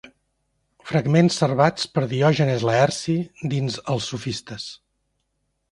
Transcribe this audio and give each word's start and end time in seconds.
Fragments 0.91 1.37
servats 1.41 1.85
per 1.97 2.05
Diògenes 2.15 2.67
Laerci 2.71 3.17
dins 3.55 3.79
Els 3.95 4.11
sofistes. 4.15 4.69